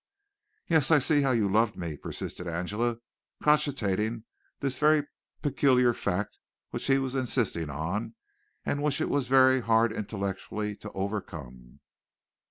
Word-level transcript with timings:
"Yes, 0.67 0.89
I 0.89 0.97
see 0.97 1.21
how 1.21 1.29
you 1.29 1.47
love 1.47 1.77
me," 1.77 1.95
persisted 1.95 2.47
Angela, 2.47 2.97
cogitating 3.43 4.23
this 4.59 4.79
very 4.79 5.05
peculiar 5.43 5.93
fact 5.93 6.39
which 6.71 6.87
he 6.87 6.97
was 6.97 7.13
insisting 7.13 7.69
on 7.69 8.15
and 8.65 8.81
which 8.81 8.99
it 8.99 9.09
was 9.09 9.27
very 9.27 9.59
hard 9.59 9.91
intellectually 9.93 10.75
to 10.77 10.91
overcome. 10.93 11.81